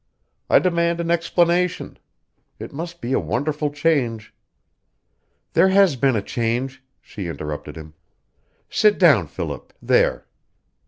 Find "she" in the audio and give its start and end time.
7.01-7.27